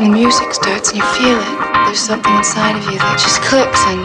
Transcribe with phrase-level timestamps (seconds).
[0.00, 1.86] Music starts and you feel it.
[1.86, 4.00] There's something inside of you that just clicks and.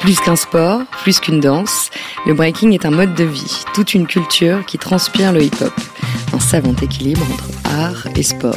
[0.00, 1.90] Plus qu'un sport, plus qu'une danse,
[2.26, 5.72] le breaking est un mode de vie, toute une culture qui transpire le hip-hop.
[6.32, 7.55] Un savant équilibre entre
[8.14, 8.56] et sport.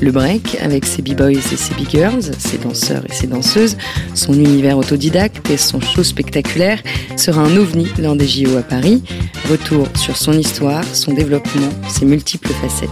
[0.00, 3.76] Le break, avec ses b-boys et ses b-girls, ses danseurs et ses danseuses,
[4.14, 6.82] son univers autodidacte et son show spectaculaire,
[7.16, 9.02] sera un ovni lors des JO à Paris.
[9.50, 12.90] Retour sur son histoire, son développement, ses multiples facettes.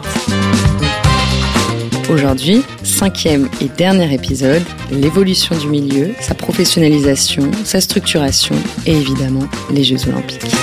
[2.11, 8.55] Aujourd'hui, cinquième et dernier épisode, l'évolution du milieu, sa professionnalisation, sa structuration
[8.87, 10.55] et évidemment les Jeux Olympiques.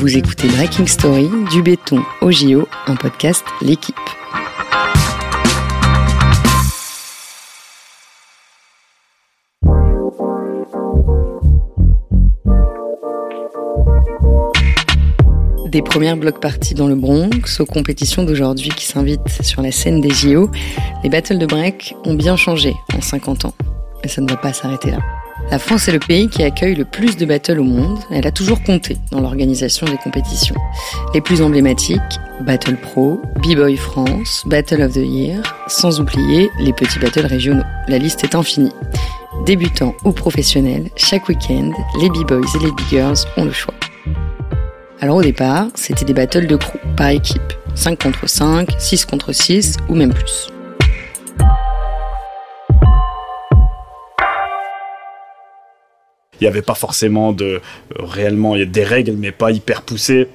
[0.00, 3.94] Vous écoutez Breaking Story, du béton au JO, un podcast L'équipe.
[15.66, 20.00] Des premières blocs parties dans le Bronx aux compétitions d'aujourd'hui qui s'invitent sur la scène
[20.00, 20.50] des JO,
[21.04, 23.54] les battles de break ont bien changé en 50 ans.
[24.02, 25.19] Mais ça ne va pas s'arrêter là.
[25.50, 27.98] La France est le pays qui accueille le plus de battles au monde.
[28.12, 30.54] Elle a toujours compté dans l'organisation des compétitions.
[31.12, 32.00] Les plus emblématiques,
[32.42, 37.64] Battle Pro, B-Boy France, Battle of the Year, sans oublier les petits battles régionaux.
[37.88, 38.72] La liste est infinie.
[39.44, 43.74] Débutants ou professionnels, chaque week-end, les B-Boys et les B-Girls ont le choix.
[45.00, 47.40] Alors au départ, c'était des battles de crew, par équipe.
[47.74, 50.48] 5 contre 5, 6 contre 6 ou même plus.
[56.40, 57.60] Il n'y avait pas forcément de euh,
[57.98, 60.28] réellement il y a des règles mais pas hyper poussées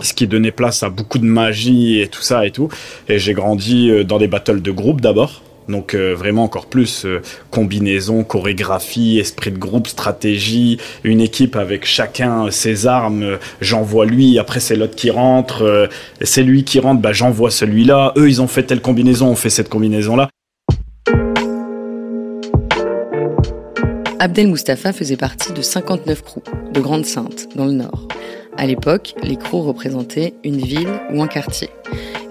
[0.00, 2.68] ce qui donnait place à beaucoup de magie et tout ça et tout
[3.08, 7.04] et j'ai grandi euh, dans des battles de groupe d'abord donc euh, vraiment encore plus
[7.04, 7.20] euh,
[7.50, 13.22] combinaison, chorégraphie, esprit de groupe, stratégie, une équipe avec chacun ses armes.
[13.22, 15.88] Euh, j'envoie lui, après c'est l'autre qui rentre,
[16.22, 18.12] c'est lui qui rentre, bah j'envoie celui-là.
[18.16, 20.16] Eux ils ont fait telle combinaison, on fait cette combinaison
[24.20, 26.42] Abdel Mustafa faisait partie de 59 crews
[26.72, 28.08] de Grande Sainte dans le Nord.
[28.56, 31.70] À l'époque, les crews représentaient une ville ou un quartier.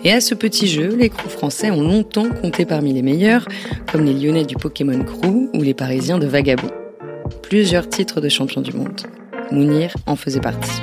[0.03, 3.48] Et à ce petit jeu, les crews français ont longtemps compté parmi les meilleurs,
[3.90, 6.72] comme les Lyonnais du Pokémon Crew ou les Parisiens de Vagabond.
[7.42, 9.02] Plusieurs titres de champion du monde.
[9.52, 10.81] Mounir en faisait partie.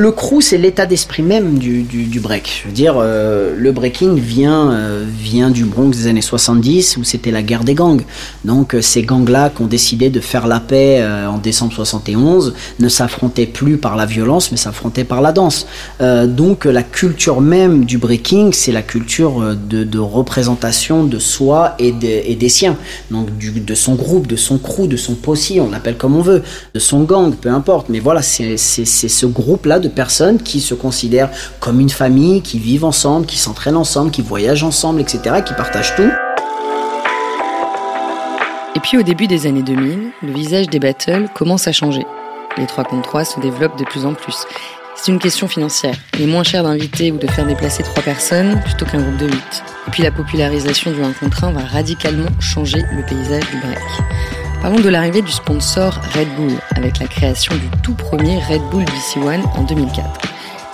[0.00, 2.62] Le crew, c'est l'état d'esprit même du, du, break.
[2.62, 7.04] Je veux dire, euh, le breaking vient, euh, vient du Bronx des années 70 où
[7.04, 8.00] c'était la guerre des gangs.
[8.46, 12.88] Donc euh, ces gangs-là qui ont décidé de faire la paix en décembre 71 ne
[12.88, 15.66] s'affrontaient plus par la violence, mais s'affrontaient par la danse.
[16.00, 21.92] donc la culture même du breaking, c'est la culture de, de, représentation de soi et,
[21.92, 22.78] de, et des siens.
[23.10, 26.42] Donc de son groupe, de son crew, de son posse, on l'appelle comme on veut,
[26.72, 27.90] de son gang, peu importe.
[27.90, 31.30] Mais voilà, c'est ce groupe-là de personnes qui se considèrent
[31.60, 35.94] comme une famille, qui vivent ensemble, qui s'entraînent ensemble, qui voyagent ensemble, etc., qui partagent
[35.96, 36.10] tout.
[38.76, 42.06] Et puis au début des années 2000, le visage des battles commence à changer.
[42.56, 44.46] Les 3 contre 3 se développent de plus en plus.
[44.96, 45.94] C'est une question financière.
[46.14, 49.26] Il est moins cher d'inviter ou de faire déplacer 3 personnes plutôt qu'un groupe de
[49.26, 49.34] 8.
[49.34, 54.39] Et puis la popularisation du 1 contre 1 va radicalement changer le paysage du break.
[54.60, 58.84] Parlons de l'arrivée du sponsor Red Bull avec la création du tout premier Red Bull
[58.84, 60.04] BC One en 2004.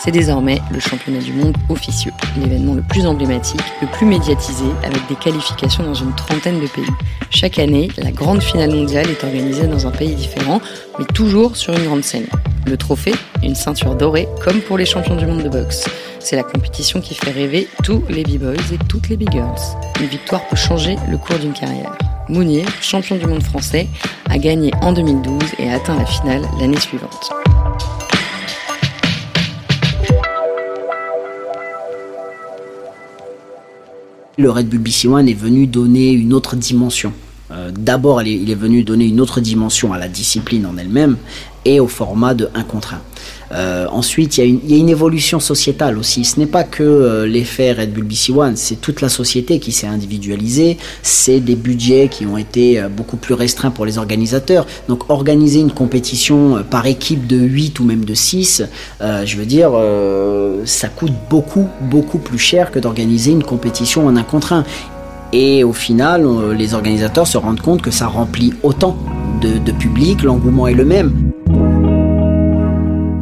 [0.00, 5.06] C'est désormais le championnat du monde officieux, l'événement le plus emblématique, le plus médiatisé, avec
[5.08, 6.84] des qualifications dans une trentaine de pays.
[7.30, 10.60] Chaque année, la grande finale mondiale est organisée dans un pays différent,
[10.98, 12.26] mais toujours sur une grande scène.
[12.66, 13.14] Le trophée,
[13.44, 15.88] une ceinture dorée, comme pour les champions du monde de boxe.
[16.18, 19.60] C'est la compétition qui fait rêver tous les b-boys et toutes les b-girls.
[20.00, 21.96] Une victoire peut changer le cours d'une carrière.
[22.28, 23.86] Mounir, champion du monde français,
[24.28, 27.30] a gagné en 2012 et a atteint la finale l'année suivante.
[34.38, 37.12] Le Red Bull BC One est venu donner une autre dimension.
[37.52, 41.16] Euh, d'abord, il est venu donner une autre dimension à la discipline en elle-même
[41.64, 43.00] et au format de 1 contre 1.
[43.52, 46.24] Euh, ensuite, il y, a une évolution sociétale aussi.
[46.24, 49.72] Ce n'est pas que euh, l'effet Red Bull BC One, c'est toute la société qui
[49.72, 50.78] s'est individualisée.
[51.02, 54.66] C'est des budgets qui ont été euh, beaucoup plus restreints pour les organisateurs.
[54.88, 58.64] Donc, organiser une compétition par équipe de 8 ou même de 6,
[59.00, 59.72] je veux dire,
[60.64, 64.64] ça coûte beaucoup, beaucoup plus cher que d'organiser une compétition en un contre un.
[65.32, 66.26] Et au final,
[66.56, 68.96] les organisateurs se rendent compte que ça remplit autant
[69.40, 71.25] de, de public, l'engouement est le même.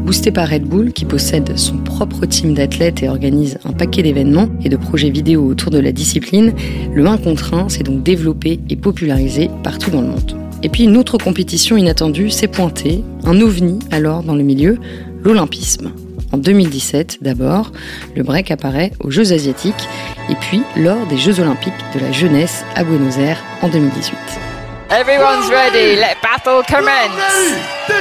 [0.05, 4.49] Boosté par Red Bull, qui possède son propre team d'athlètes et organise un paquet d'événements
[4.63, 6.53] et de projets vidéo autour de la discipline,
[6.93, 10.37] le 1 contre 1 s'est donc développé et popularisé partout dans le monde.
[10.63, 14.79] Et puis une autre compétition inattendue s'est pointée, un ovni alors dans le milieu,
[15.23, 15.91] l'olympisme.
[16.33, 17.73] En 2017 d'abord,
[18.15, 19.89] le break apparaît aux Jeux asiatiques
[20.29, 24.54] et puis lors des Jeux olympiques de la jeunesse à Buenos Aires en 2018.
[24.95, 25.97] Everyone's ready.
[25.97, 27.19] Let battle commence.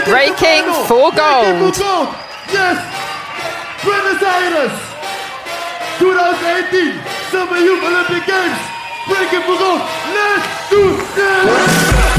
[0.06, 1.74] Breaking for gold.
[2.54, 2.78] Yes.
[3.84, 4.78] Buenos Aires.
[5.98, 7.02] 2018
[7.32, 8.60] Summer Youth Olympic Games.
[9.10, 9.82] Breaking for gold.
[10.14, 12.13] Let's do this.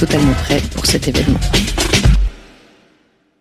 [0.00, 1.38] Totalement prêt pour cet événement.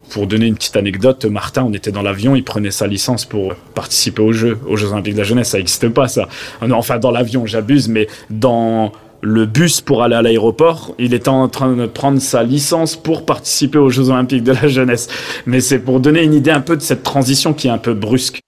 [0.10, 3.56] Pour donner une petite anecdote, Martin, on était dans l'avion, il prenait sa licence pour
[3.56, 5.52] participer aux Jeux, aux Jeux Olympiques de la Jeunesse.
[5.52, 6.28] Ça n'existe pas, ça.
[6.62, 8.92] Enfin, dans l'avion, j'abuse, mais dans
[9.22, 13.26] le bus pour aller à l'aéroport, il était en train de prendre sa licence pour
[13.26, 15.08] participer aux Jeux Olympiques de la Jeunesse.
[15.46, 17.94] Mais c'est pour donner une idée un peu de cette transition qui est un peu
[17.94, 18.42] brusque.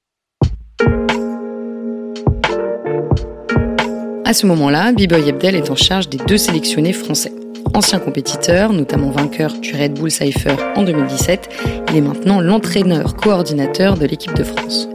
[4.25, 7.31] À ce moment-là, B-Boy Abdel est en charge des deux sélectionnés français.
[7.73, 11.50] Ancien compétiteur, notamment vainqueur du Red Bull Cypher en 2017,
[11.89, 14.89] il est maintenant l'entraîneur coordinateur de l'équipe de France.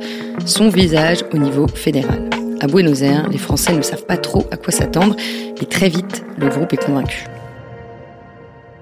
[0.44, 2.28] Son visage au niveau fédéral.
[2.61, 5.17] À Buenos Aires, les Français ne savent pas trop à quoi s'attendre,
[5.61, 7.25] et très vite, le groupe est convaincu.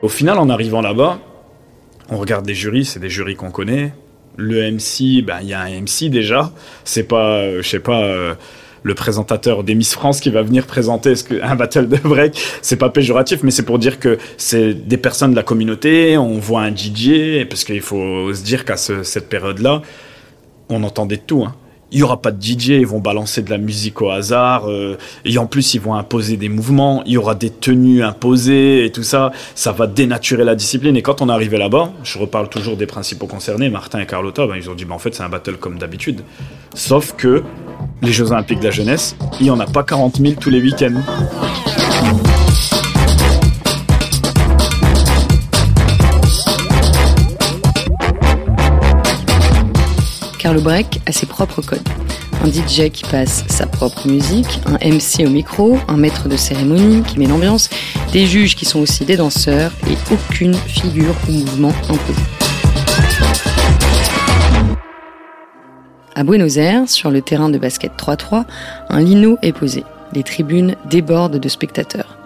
[0.03, 1.21] Au final, en arrivant là-bas,
[2.11, 3.93] on regarde des jurys, c'est des jurys qu'on connaît.
[4.37, 6.53] Le MC, ben il y a un MC déjà.
[6.83, 8.03] C'est pas, euh, je sais pas.
[8.03, 8.35] Euh,
[8.85, 12.41] le présentateur des Miss France qui va venir présenter un battle de break.
[12.63, 16.17] C'est pas péjoratif, mais c'est pour dire que c'est des personnes de la communauté.
[16.17, 19.83] On voit un DJ, parce qu'il faut se dire qu'à cette période-là,
[20.69, 21.45] on entendait tout.
[21.45, 21.55] Hein
[21.95, 24.99] il y aura pas de DJ, ils vont balancer de la musique au hasard, euh,
[25.25, 28.91] et en plus ils vont imposer des mouvements, il y aura des tenues imposées et
[28.91, 30.97] tout ça, ça va dénaturer la discipline.
[30.97, 34.47] Et quand on est arrivé là-bas, je reparle toujours des principaux concernés, Martin et Carlotta,
[34.47, 36.23] ben, ils ont dit ben, en fait c'est un battle comme d'habitude,
[36.75, 37.45] sauf que
[38.05, 40.61] les Jeux Olympiques de la jeunesse, il n'y en a pas 40 000 tous les
[40.61, 41.01] week-ends.
[50.39, 51.89] car le break a ses propres codes.
[52.43, 57.03] Un DJ qui passe sa propre musique, un MC au micro, un maître de cérémonie
[57.03, 57.71] qui met l'ambiance,
[58.13, 63.54] des juges qui sont aussi des danseurs et aucune figure ou mouvement imposé.
[66.17, 68.45] À Buenos Aires, sur le terrain de basket 3-3,
[68.89, 69.83] un lino est posé.
[70.13, 72.17] Les tribunes débordent de spectateurs.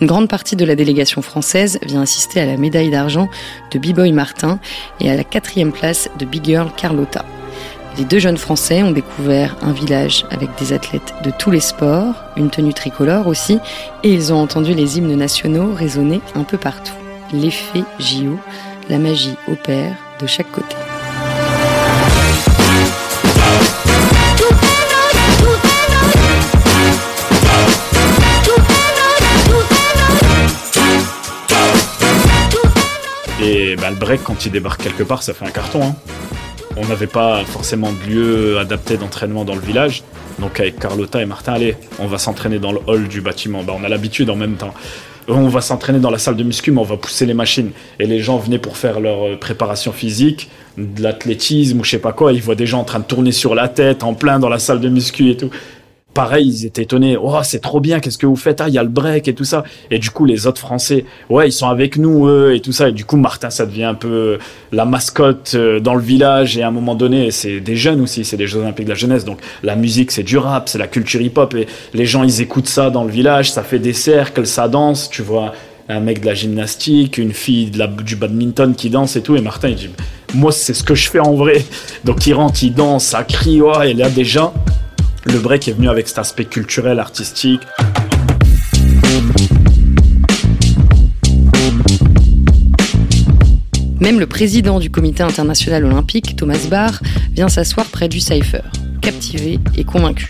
[0.00, 3.30] Une grande partie de la délégation française vient assister à la médaille d'argent
[3.72, 4.58] de B-Boy Martin
[5.00, 7.24] et à la quatrième place de Big Girl Carlotta.
[7.96, 12.14] Les deux jeunes Français ont découvert un village avec des athlètes de tous les sports,
[12.36, 13.58] une tenue tricolore aussi,
[14.02, 16.92] et ils ont entendu les hymnes nationaux résonner un peu partout.
[17.32, 18.38] L'effet JO,
[18.90, 20.76] la magie opère de chaque côté.
[34.18, 35.82] Quand il débarque quelque part, ça fait un carton.
[35.82, 35.94] Hein
[36.76, 40.02] on n'avait pas forcément de lieu adapté d'entraînement dans le village.
[40.38, 43.62] Donc avec Carlotta et Martin, allez, on va s'entraîner dans le hall du bâtiment.
[43.62, 44.74] Bah, on a l'habitude en même temps.
[45.28, 47.70] On va s'entraîner dans la salle de muscu, mais on va pousser les machines.
[47.98, 51.98] Et les gens venaient pour faire leur euh, préparation physique, de l'athlétisme ou je sais
[51.98, 52.32] pas quoi.
[52.32, 54.58] Ils voient des gens en train de tourner sur la tête, en plein dans la
[54.58, 55.50] salle de muscu et tout
[56.14, 57.16] pareil, ils étaient étonnés.
[57.16, 59.34] Oh, c'est trop bien, qu'est-ce que vous faites Ah, il y a le break et
[59.34, 59.64] tout ça.
[59.90, 62.88] Et du coup, les autres Français, ouais, ils sont avec nous, eux, et tout ça.
[62.88, 64.38] Et du coup, Martin, ça devient un peu
[64.72, 66.58] la mascotte euh, dans le village.
[66.58, 68.96] Et à un moment donné, c'est des jeunes aussi, c'est des Jeux Olympiques de la
[68.96, 69.24] jeunesse.
[69.24, 71.54] Donc, la musique, c'est du rap, c'est la culture hip-hop.
[71.54, 75.08] Et les gens, ils écoutent ça dans le village, ça fait des cercles, ça danse.
[75.10, 75.52] Tu vois,
[75.88, 79.36] un mec de la gymnastique, une fille de la, du badminton qui danse et tout.
[79.36, 79.90] Et Martin, il dit,
[80.34, 81.64] moi, c'est ce que je fais en vrai.
[82.04, 84.52] Donc, il rentre, il danse, ça crie, ouais, et là, déjà,
[85.24, 87.60] le break est venu avec cet aspect culturel, artistique.
[94.00, 97.00] Même le président du comité international olympique, Thomas Barr,
[97.32, 98.62] vient s'asseoir près du Cypher,
[99.02, 100.26] captivé et convaincu.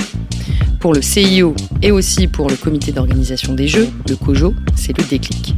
[0.80, 5.04] Pour le CIO et aussi pour le comité d'organisation des Jeux, le COJO, c'est le
[5.04, 5.54] déclic.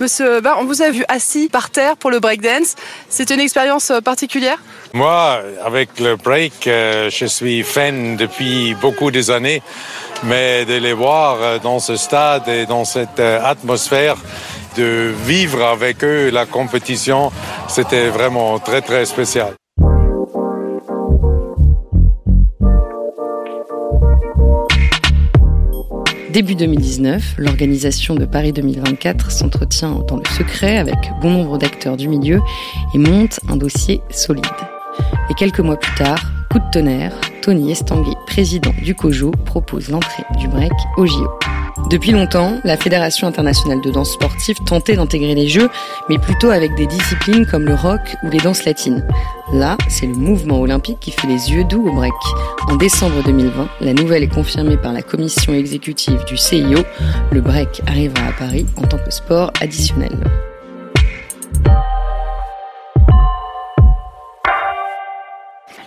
[0.00, 2.76] Monsieur on vous a vu assis par terre pour le breakdance.
[3.08, 4.58] C'est une expérience euh, particulière?
[4.94, 9.60] Moi, avec le break, euh, je suis fan depuis beaucoup des années,
[10.22, 14.16] mais de les voir euh, dans ce stade et dans cette atmosphère
[14.76, 17.32] de vivre avec eux la compétition,
[17.66, 19.54] c'était vraiment très très spécial.
[26.38, 32.06] Début 2019, l'organisation de Paris 2024 s'entretient dans le secret avec bon nombre d'acteurs du
[32.06, 32.38] milieu
[32.94, 34.44] et monte un dossier solide.
[35.30, 40.22] Et quelques mois plus tard, coup de tonnerre, Tony Estanguet, président du COJO, propose l'entrée
[40.38, 41.28] du break au JO.
[41.90, 45.68] Depuis longtemps, la Fédération internationale de danse sportive tentait d'intégrer les Jeux,
[46.08, 49.04] mais plutôt avec des disciplines comme le rock ou les danses latines.
[49.52, 52.12] Là, c'est le mouvement olympique qui fait les yeux doux au break.
[52.68, 56.80] En décembre 2020, la nouvelle est confirmée par la commission exécutive du CIO.
[57.32, 60.12] Le break arrivera à Paris en tant que sport additionnel.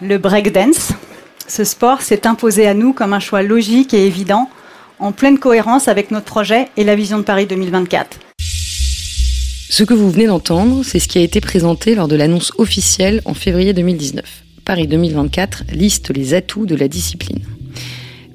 [0.01, 0.93] Le breakdance,
[1.47, 4.49] ce sport s'est imposé à nous comme un choix logique et évident,
[4.97, 8.30] en pleine cohérence avec notre projet et la vision de Paris 2024.
[9.71, 13.21] Ce que vous venez d'entendre, c'est ce qui a été présenté lors de l'annonce officielle
[13.23, 14.25] en février 2019.
[14.65, 17.39] Paris 2024 liste les atouts de la discipline.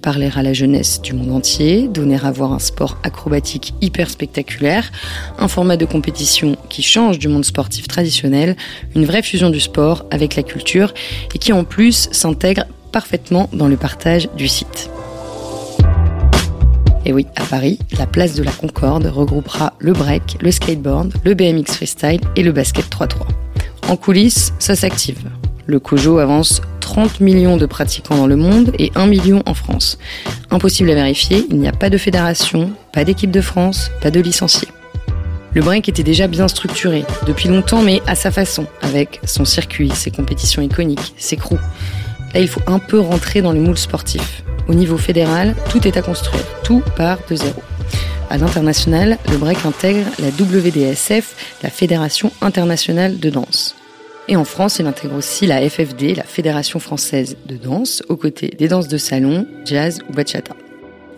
[0.00, 4.90] Parler à la jeunesse du monde entier, donner à voir un sport acrobatique hyper spectaculaire,
[5.38, 8.56] un format de compétition qui change du monde sportif traditionnel,
[8.94, 10.94] une vraie fusion du sport avec la culture
[11.34, 14.88] et qui en plus s'intègre parfaitement dans le partage du site.
[17.06, 21.34] Et oui, à Paris, la place de la Concorde regroupera le break, le skateboard, le
[21.34, 23.28] BMX freestyle et le basket 3-3.
[23.88, 25.30] En coulisses, ça s'active.
[25.66, 29.98] Le Kojo avance 30 millions de pratiquants dans le monde et 1 million en France.
[30.50, 34.18] Impossible à vérifier, il n'y a pas de fédération, pas d'équipe de France, pas de
[34.18, 34.68] licenciés.
[35.54, 39.90] Le break était déjà bien structuré, depuis longtemps mais à sa façon, avec son circuit,
[39.90, 41.60] ses compétitions iconiques, ses crews.
[42.38, 44.42] Il faut un peu rentrer dans le moule sportif.
[44.68, 47.62] Au niveau fédéral, tout est à construire, tout part de zéro.
[48.28, 53.74] À l'international, le break intègre la WDSF, la Fédération internationale de danse.
[54.28, 58.48] Et en France, il intègre aussi la FFD, la Fédération française de danse, aux côtés
[58.58, 60.54] des danses de salon, jazz ou bachata.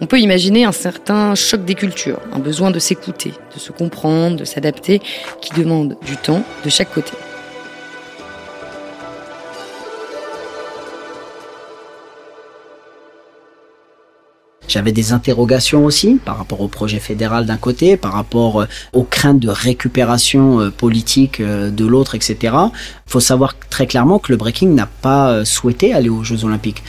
[0.00, 4.36] On peut imaginer un certain choc des cultures, un besoin de s'écouter, de se comprendre,
[4.36, 5.00] de s'adapter,
[5.40, 7.12] qui demande du temps de chaque côté.
[14.68, 19.02] J'avais des interrogations aussi par rapport au projet fédéral d'un côté, par rapport euh, aux
[19.02, 22.36] craintes de récupération euh, politique euh, de l'autre, etc.
[22.42, 26.82] Il faut savoir très clairement que le breaking n'a pas souhaité aller aux Jeux Olympiques.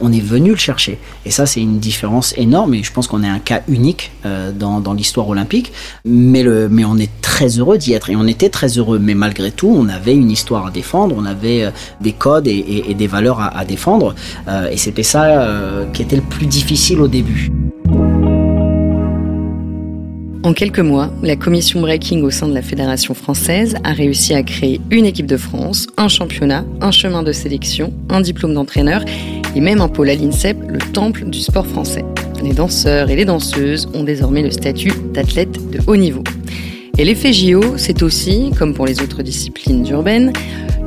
[0.00, 1.00] on est venu le chercher.
[1.26, 2.74] Et ça, c'est une différence énorme.
[2.74, 5.72] Et je pense qu'on est un cas unique dans, l'histoire olympique.
[6.04, 8.08] Mais, le, mais on est très heureux d'y être.
[8.08, 9.00] Et on était très heureux.
[9.00, 11.16] Mais malgré tout, on avait une histoire à défendre.
[11.18, 14.14] On avait des codes et, des valeurs à défendre.
[14.70, 15.48] et c'était ça
[15.92, 17.23] qui était le plus difficile au début.
[20.44, 24.42] En quelques mois, la commission breaking au sein de la Fédération française a réussi à
[24.42, 29.02] créer une équipe de France, un championnat, un chemin de sélection, un diplôme d'entraîneur
[29.56, 32.04] et même un pôle à l'INSEP, le temple du sport français.
[32.42, 36.22] Les danseurs et les danseuses ont désormais le statut d'athlète de haut niveau.
[36.98, 40.30] Et l'effet JO, c'est aussi, comme pour les autres disciplines urbaines,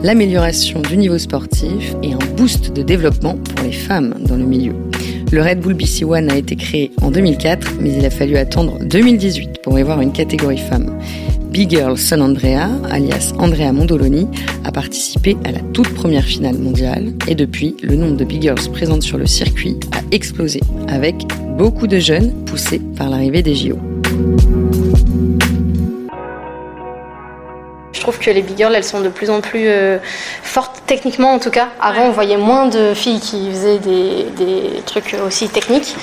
[0.03, 4.75] l'amélioration du niveau sportif et un boost de développement pour les femmes dans le milieu.
[5.31, 8.79] Le Red Bull BC One a été créé en 2004, mais il a fallu attendre
[8.83, 10.97] 2018 pour y voir une catégorie femme.
[11.51, 14.27] Big Girl San Andrea, alias Andrea Mondoloni,
[14.63, 18.71] a participé à la toute première finale mondiale et depuis, le nombre de Big Girls
[18.71, 21.15] présentes sur le circuit a explosé, avec
[21.57, 23.77] beaucoup de jeunes poussés par l'arrivée des JO.
[27.93, 29.97] Je trouve que les big girls, elles sont de plus en plus euh,
[30.43, 31.69] fortes techniquement en tout cas.
[31.81, 35.95] Avant, on voyait moins de filles qui faisaient des, des, trucs aussi techniques.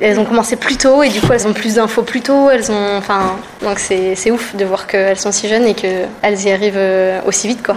[0.00, 2.50] Elles ont commencé plus tôt et du coup, elles ont plus d'infos plus tôt.
[2.50, 6.50] Elles ont, enfin, donc c'est ouf de voir qu'elles sont si jeunes et qu'elles y
[6.50, 7.76] arrivent euh, aussi vite, quoi.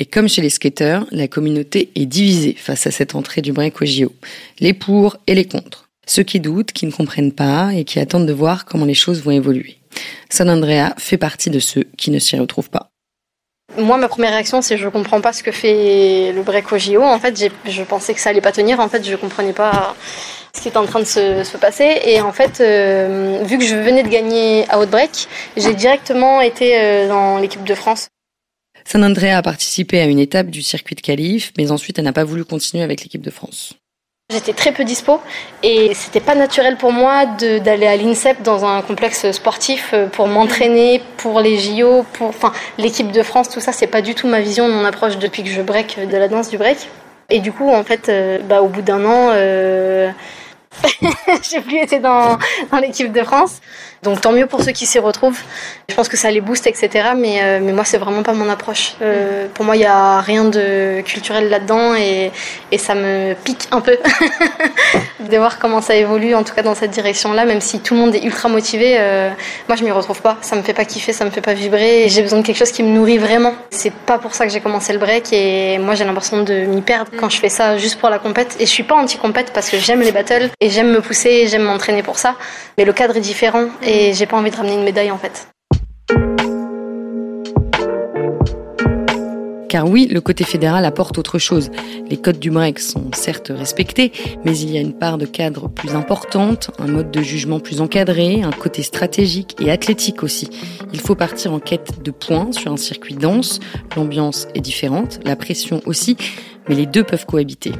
[0.00, 3.80] Et comme chez les skateurs, la communauté est divisée face à cette entrée du break
[3.80, 4.12] au JO.
[4.58, 5.88] Les pour et les contre.
[6.06, 9.22] Ceux qui doutent, qui ne comprennent pas et qui attendent de voir comment les choses
[9.22, 9.78] vont évoluer.
[10.30, 12.90] San Andrea fait partie de ceux qui ne s'y retrouvent pas.
[13.78, 17.02] Moi, ma première réaction, c'est je comprends pas ce que fait le break au JO.
[17.02, 18.78] En fait, je pensais que ça allait pas tenir.
[18.78, 19.96] En fait, je comprenais pas
[20.54, 22.00] ce qui était en train de se, passer.
[22.04, 26.78] Et en fait, euh, vu que je venais de gagner à Outbreak, j'ai directement été
[26.78, 28.08] euh, dans l'équipe de France.
[28.84, 32.12] San Andrea a participé à une étape du circuit de qualif, mais ensuite elle n'a
[32.12, 33.74] pas voulu continuer avec l'équipe de France.
[34.30, 35.20] J'étais très peu dispo
[35.62, 40.28] et c'était pas naturel pour moi d'aller à l'INSEP dans un complexe sportif euh, pour
[40.28, 44.26] m'entraîner pour les JO, pour enfin l'équipe de France, tout ça, c'est pas du tout
[44.26, 46.88] ma vision, mon approche depuis que je break de la danse du break.
[47.28, 50.10] Et du coup, en fait, euh, bah, au bout d'un an, euh,
[51.42, 52.38] j'ai plus été dans,
[52.72, 53.60] dans l'équipe de France.
[54.04, 55.40] Donc tant mieux pour ceux qui s'y retrouvent.
[55.88, 56.88] Je pense que ça les booste, etc.
[57.16, 58.94] Mais, euh, mais moi, c'est vraiment pas mon approche.
[59.02, 62.30] Euh, pour moi, il n'y a rien de culturel là-dedans et,
[62.70, 63.96] et ça me pique un peu
[65.20, 68.00] de voir comment ça évolue, en tout cas dans cette direction-là, même si tout le
[68.00, 68.96] monde est ultra motivé.
[68.98, 69.30] euh,
[69.68, 70.36] moi, je m'y retrouve pas.
[70.42, 72.08] Ça me fait pas kiffer, ça me fait pas vibrer.
[72.08, 73.54] J'ai besoin de quelque chose qui me nourrit vraiment.
[73.70, 76.82] C'est pas pour ça que j'ai commencé le break et moi, j'ai l'impression de m'y
[76.82, 78.56] perdre quand je fais ça juste pour la compète.
[78.60, 81.62] Et je suis pas anti-compète parce que j'aime les battles et j'aime me pousser, j'aime
[81.62, 82.34] m'entraîner pour ça.
[82.76, 83.66] Mais le cadre est différent
[84.12, 85.48] j'ai pas envie de ramener une médaille en fait.
[89.68, 91.68] Car oui, le côté fédéral apporte autre chose.
[92.08, 94.12] Les codes du break sont certes respectés,
[94.44, 97.80] mais il y a une part de cadre plus importante, un mode de jugement plus
[97.80, 100.48] encadré, un côté stratégique et athlétique aussi.
[100.92, 103.58] Il faut partir en quête de points sur un circuit dense,
[103.96, 106.16] l'ambiance est différente, la pression aussi,
[106.68, 107.72] mais les deux peuvent cohabiter.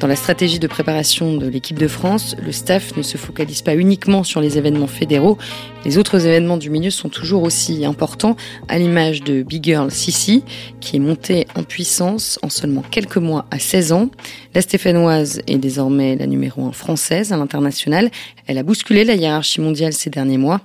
[0.00, 3.76] Dans la stratégie de préparation de l'équipe de France, le staff ne se focalise pas
[3.76, 5.38] uniquement sur les événements fédéraux.
[5.84, 8.36] Les autres événements du milieu sont toujours aussi importants,
[8.68, 10.42] à l'image de Big Girl Sissi,
[10.80, 14.10] qui est montée en puissance en seulement quelques mois à 16 ans.
[14.54, 18.10] La Stéphanoise est désormais la numéro 1 française à l'international.
[18.46, 20.60] Elle a bousculé la hiérarchie mondiale ces derniers mois.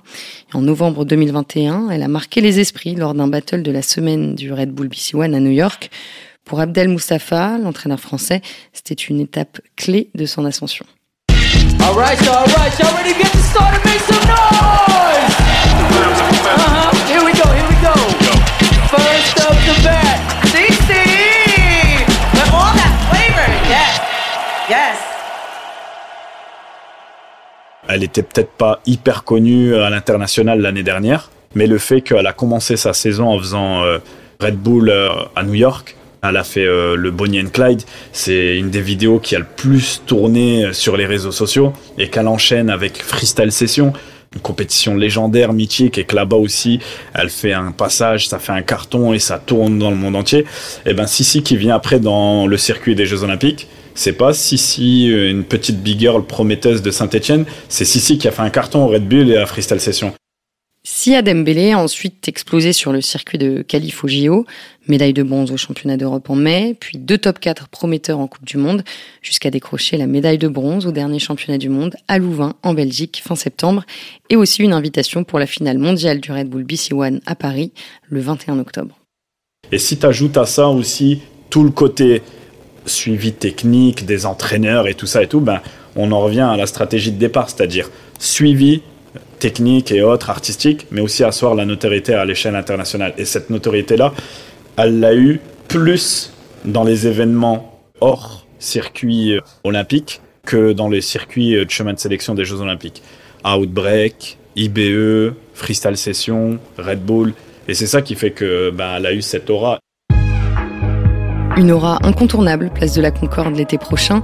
[0.52, 4.52] En novembre 2021, elle a marqué les esprits lors d'un battle de la semaine du
[4.52, 5.90] Red Bull BC One à New York.
[6.44, 8.40] Pour Abdel Moustapha, l'entraîneur français,
[8.72, 10.84] c'était une étape clé de son ascension.
[11.82, 13.80] All right, y'all, all right, y'all ready to get this started?
[13.84, 15.34] Make some noise!
[16.52, 16.90] Uh-huh.
[17.06, 17.94] Here we go, here we go.
[18.90, 20.92] First up the bat, CC!
[22.34, 24.00] With all that flavor, yes,
[24.68, 24.98] yes.
[27.88, 32.32] Elle était peut-être pas hyper connue à l'international l'année dernière, mais le fait qu'elle a
[32.32, 33.98] commencé sa saison en faisant euh,
[34.40, 38.56] Red Bull euh, à New York, elle a fait euh, le Bonnie and Clyde, c'est
[38.56, 42.28] une des vidéos qui a le plus tourné euh, sur les réseaux sociaux et qu'elle
[42.28, 43.92] enchaîne avec Freestyle Session,
[44.34, 46.78] une compétition légendaire, mythique, et que là-bas aussi,
[47.14, 50.44] elle fait un passage, ça fait un carton et ça tourne dans le monde entier.
[50.86, 55.10] Et ben Sissi qui vient après dans le circuit des Jeux Olympiques, c'est pas Sissi,
[55.10, 58.84] euh, une petite big girl prometteuse de Saint-Etienne, c'est Sissi qui a fait un carton
[58.84, 60.12] au Red Bull et à Freestyle Session.
[60.92, 64.44] Sia Dembélé a ensuite explosé sur le circuit de qualif au JO,
[64.88, 68.44] médaille de bronze au championnat d'Europe en mai, puis deux top 4 prometteurs en Coupe
[68.44, 68.82] du Monde,
[69.22, 73.22] jusqu'à décrocher la médaille de bronze au dernier championnat du monde à Louvain, en Belgique,
[73.24, 73.84] fin septembre,
[74.30, 77.70] et aussi une invitation pour la finale mondiale du Red Bull BC One à Paris,
[78.08, 78.98] le 21 octobre.
[79.70, 82.20] Et si tu ajoutes à ça aussi tout le côté
[82.84, 85.60] suivi technique des entraîneurs et tout ça et tout, ben,
[85.94, 88.82] on en revient à la stratégie de départ, c'est-à-dire suivi
[89.40, 93.14] technique et autres, artistique, mais aussi asseoir la notoriété à l'échelle internationale.
[93.18, 94.12] Et cette notoriété-là,
[94.76, 96.32] elle l'a eu plus
[96.64, 101.98] dans les événements hors circuit euh, olympique que dans les circuits euh, de chemin de
[101.98, 103.02] sélection des Jeux olympiques.
[103.44, 107.32] Outbreak, IBE, Freestyle Session, Red Bull.
[107.66, 109.78] Et c'est ça qui fait que ben, elle a eu cette aura.
[111.56, 114.22] Une aura incontournable, place de la Concorde l'été prochain.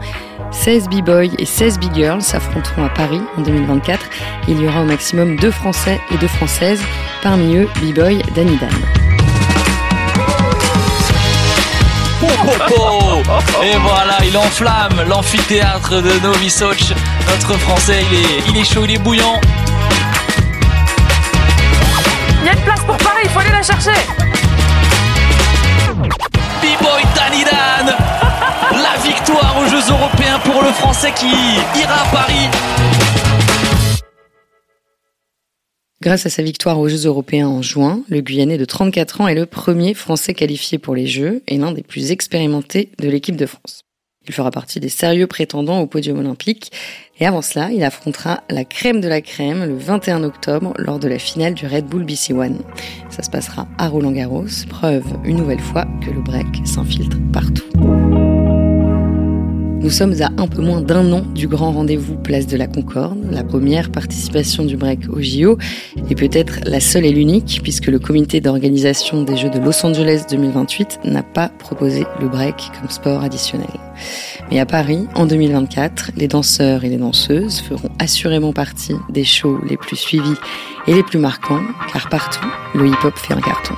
[0.50, 4.06] 16 b-boys et 16 b-girls s'affronteront à Paris en 2024.
[4.48, 6.82] Il y aura au maximum deux Français et deux Françaises,
[7.22, 8.70] parmi eux b-boy Danny Dan.
[12.22, 12.26] Oh,
[12.70, 13.62] oh, oh.
[13.62, 16.92] Et voilà, il enflamme l'amphithéâtre de Novi Soch.
[17.28, 19.40] Notre français, il est, il est chaud, il est bouillant.
[22.40, 23.90] Il y a une place pour Paris, il faut aller la chercher.
[29.06, 32.48] Victoire aux Jeux Européens pour le français qui ira à Paris.
[36.02, 39.34] Grâce à sa victoire aux Jeux européens en juin, le Guyanais de 34 ans est
[39.34, 43.46] le premier Français qualifié pour les Jeux et l'un des plus expérimentés de l'équipe de
[43.46, 43.82] France.
[44.28, 46.72] Il fera partie des sérieux prétendants au podium olympique
[47.20, 51.06] et avant cela, il affrontera la crème de la crème le 21 octobre lors de
[51.06, 52.58] la finale du Red Bull BC One.
[53.08, 57.75] Ça se passera à Roland Garros, preuve une nouvelle fois que le break s'infiltre partout.
[59.86, 63.18] Nous sommes à un peu moins d'un an du grand rendez-vous Place de la Concorde,
[63.30, 65.58] la première participation du break au JO,
[66.10, 70.24] et peut-être la seule et l'unique, puisque le comité d'organisation des Jeux de Los Angeles
[70.28, 73.70] 2028 n'a pas proposé le break comme sport additionnel.
[74.50, 79.60] Mais à Paris, en 2024, les danseurs et les danseuses feront assurément partie des shows
[79.70, 80.34] les plus suivis
[80.88, 83.74] et les plus marquants, car partout, le hip-hop fait un carton.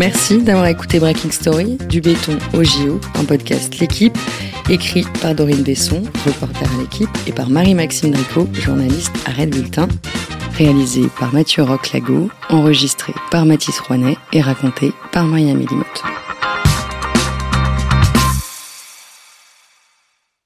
[0.00, 4.16] Merci d'avoir écouté Breaking Story, du béton au JO, un podcast L'équipe,
[4.70, 9.88] écrit par Dorine Besson, reporter à l'équipe, et par Marie-Maxime Dricot, journaliste à Red Bulletin,
[10.56, 16.02] réalisé par Mathieu Roch-Lago, enregistré par Mathis Rouanet et raconté par Maria Mélimote.